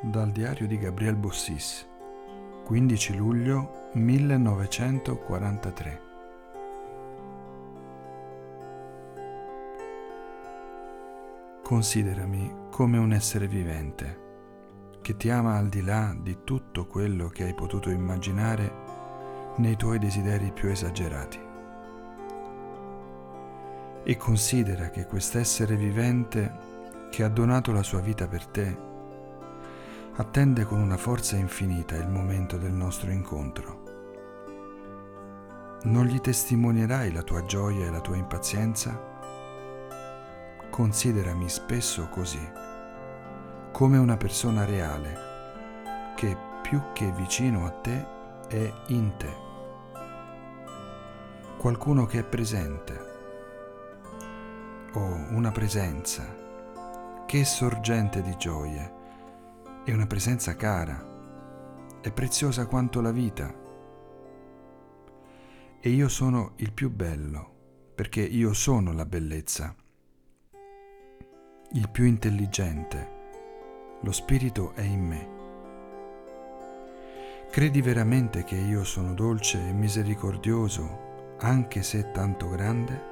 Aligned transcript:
Dal 0.00 0.30
diario 0.30 0.68
di 0.68 0.78
Gabriel 0.78 1.16
Bossis, 1.16 1.84
15 2.64 3.16
luglio 3.16 3.88
1943. 3.94 6.00
Considerami 11.64 12.68
come 12.70 12.96
un 12.96 13.12
essere 13.12 13.48
vivente 13.48 14.26
che 15.02 15.16
ti 15.16 15.30
ama 15.30 15.56
al 15.56 15.68
di 15.68 15.82
là 15.82 16.14
di 16.16 16.44
tutto 16.44 16.86
quello 16.86 17.26
che 17.26 17.42
hai 17.42 17.54
potuto 17.54 17.90
immaginare 17.90 18.72
nei 19.56 19.74
tuoi 19.74 19.98
desideri 19.98 20.52
più 20.52 20.68
esagerati. 20.68 21.40
E 24.04 24.16
considera 24.16 24.90
che 24.90 25.06
quest'essere 25.06 25.74
vivente 25.74 26.54
che 27.10 27.24
ha 27.24 27.28
donato 27.28 27.72
la 27.72 27.82
sua 27.82 27.98
vita 27.98 28.28
per 28.28 28.46
te, 28.46 28.86
attende 30.20 30.64
con 30.64 30.80
una 30.80 30.96
forza 30.96 31.36
infinita 31.36 31.94
il 31.94 32.08
momento 32.08 32.56
del 32.56 32.72
nostro 32.72 33.12
incontro. 33.12 33.86
Non 35.82 36.06
gli 36.06 36.20
testimonierai 36.20 37.12
la 37.12 37.22
tua 37.22 37.44
gioia 37.44 37.86
e 37.86 37.90
la 37.90 38.00
tua 38.00 38.16
impazienza? 38.16 39.00
Considerami 40.70 41.48
spesso 41.48 42.08
così, 42.08 42.50
come 43.70 43.96
una 43.96 44.16
persona 44.16 44.64
reale, 44.64 45.16
che 46.16 46.36
più 46.62 46.82
che 46.92 47.12
vicino 47.12 47.64
a 47.64 47.70
te 47.70 48.06
è 48.48 48.72
in 48.88 49.16
te. 49.16 49.32
Qualcuno 51.58 52.06
che 52.06 52.18
è 52.18 52.24
presente, 52.24 53.06
o 54.94 55.26
una 55.30 55.52
presenza 55.52 56.24
che 57.24 57.44
sorgente 57.44 58.20
di 58.20 58.36
gioie, 58.36 58.97
è 59.90 59.94
una 59.94 60.06
presenza 60.06 60.54
cara, 60.54 61.98
è 62.02 62.12
preziosa 62.12 62.66
quanto 62.66 63.00
la 63.00 63.10
vita. 63.10 63.50
E 65.80 65.88
io 65.88 66.08
sono 66.08 66.52
il 66.56 66.74
più 66.74 66.90
bello, 66.90 67.92
perché 67.94 68.20
io 68.20 68.52
sono 68.52 68.92
la 68.92 69.06
bellezza, 69.06 69.74
il 71.72 71.88
più 71.88 72.04
intelligente, 72.04 73.10
lo 74.02 74.12
spirito 74.12 74.74
è 74.74 74.82
in 74.82 75.06
me. 75.06 75.28
Credi 77.50 77.80
veramente 77.80 78.44
che 78.44 78.56
io 78.56 78.84
sono 78.84 79.14
dolce 79.14 79.68
e 79.68 79.72
misericordioso, 79.72 81.36
anche 81.38 81.82
se 81.82 82.10
tanto 82.10 82.50
grande? 82.50 83.02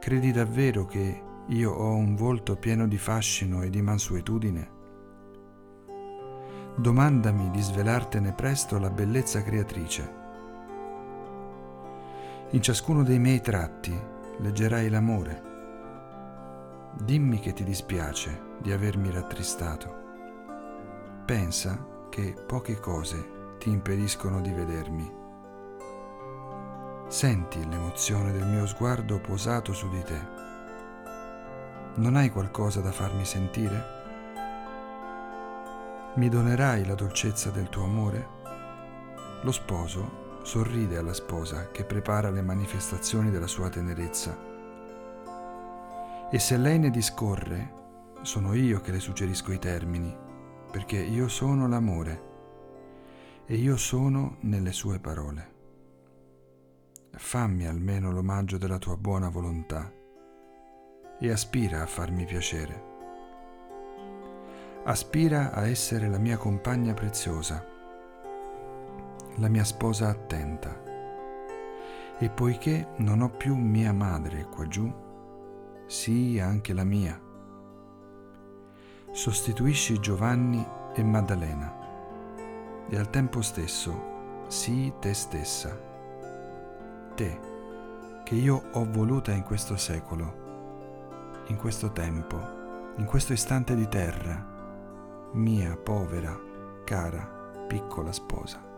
Credi 0.00 0.32
davvero 0.32 0.86
che 0.86 1.22
io 1.48 1.72
ho 1.72 1.94
un 1.94 2.16
volto 2.16 2.56
pieno 2.56 2.88
di 2.88 2.96
fascino 2.96 3.60
e 3.60 3.68
di 3.68 3.82
mansuetudine? 3.82 4.80
Domandami 6.74 7.50
di 7.50 7.60
svelartene 7.60 8.32
presto 8.32 8.78
la 8.78 8.88
bellezza 8.88 9.42
creatrice. 9.42 10.20
In 12.52 12.62
ciascuno 12.62 13.02
dei 13.02 13.18
miei 13.18 13.42
tratti 13.42 13.94
leggerai 14.38 14.88
l'amore. 14.88 15.42
Dimmi 16.94 17.40
che 17.40 17.52
ti 17.52 17.62
dispiace 17.62 18.56
di 18.58 18.72
avermi 18.72 19.10
rattristato. 19.10 20.00
Pensa 21.26 22.06
che 22.08 22.34
poche 22.46 22.80
cose 22.80 23.56
ti 23.58 23.68
impediscono 23.68 24.40
di 24.40 24.50
vedermi. 24.50 25.12
Senti 27.08 27.68
l'emozione 27.68 28.32
del 28.32 28.46
mio 28.46 28.66
sguardo 28.66 29.20
posato 29.20 29.74
su 29.74 29.90
di 29.90 30.02
te. 30.02 30.20
Non 31.96 32.16
hai 32.16 32.30
qualcosa 32.30 32.80
da 32.80 32.92
farmi 32.92 33.26
sentire? 33.26 34.01
Mi 36.14 36.28
donerai 36.28 36.84
la 36.84 36.94
dolcezza 36.94 37.48
del 37.48 37.70
tuo 37.70 37.84
amore? 37.84 38.28
Lo 39.40 39.50
sposo 39.50 40.40
sorride 40.42 40.98
alla 40.98 41.14
sposa 41.14 41.70
che 41.70 41.86
prepara 41.86 42.28
le 42.28 42.42
manifestazioni 42.42 43.30
della 43.30 43.46
sua 43.46 43.70
tenerezza. 43.70 44.36
E 46.30 46.38
se 46.38 46.58
lei 46.58 46.78
ne 46.78 46.90
discorre, 46.90 47.80
sono 48.20 48.52
io 48.52 48.82
che 48.82 48.92
le 48.92 49.00
suggerisco 49.00 49.52
i 49.52 49.58
termini, 49.58 50.14
perché 50.70 50.98
io 50.98 51.28
sono 51.28 51.66
l'amore 51.66 52.30
e 53.46 53.54
io 53.54 53.78
sono 53.78 54.36
nelle 54.40 54.72
sue 54.72 54.98
parole. 54.98 55.50
Fammi 57.12 57.66
almeno 57.66 58.12
l'omaggio 58.12 58.58
della 58.58 58.78
tua 58.78 58.98
buona 58.98 59.30
volontà 59.30 59.90
e 61.18 61.30
aspira 61.30 61.80
a 61.80 61.86
farmi 61.86 62.26
piacere. 62.26 62.91
Aspira 64.84 65.52
a 65.52 65.66
essere 65.66 66.08
la 66.08 66.18
mia 66.18 66.36
compagna 66.36 66.92
preziosa, 66.92 67.64
la 69.36 69.48
mia 69.48 69.64
sposa 69.64 70.08
attenta. 70.08 70.82
E 72.18 72.28
poiché 72.30 72.88
non 72.96 73.20
ho 73.20 73.30
più 73.30 73.54
mia 73.56 73.92
madre 73.92 74.46
qua 74.50 74.66
giù, 74.66 74.92
sii 75.86 76.40
anche 76.40 76.72
la 76.72 76.84
mia. 76.84 77.20
Sostituisci 79.10 80.00
Giovanni 80.00 80.66
e 80.94 81.02
Maddalena 81.04 82.86
e 82.88 82.98
al 82.98 83.10
tempo 83.10 83.40
stesso 83.40 84.44
sii 84.48 84.94
te 84.98 85.14
stessa, 85.14 85.78
te 87.14 87.40
che 88.24 88.34
io 88.34 88.62
ho 88.72 88.84
voluta 88.90 89.32
in 89.32 89.42
questo 89.42 89.76
secolo 89.76 90.42
in 91.46 91.56
questo 91.56 91.92
tempo, 91.92 92.94
in 92.96 93.04
questo 93.04 93.32
istante 93.32 93.74
di 93.74 93.88
terra, 93.88 94.52
mia 95.34 95.76
povera, 95.76 96.38
cara, 96.84 97.26
piccola 97.68 98.12
sposa. 98.12 98.71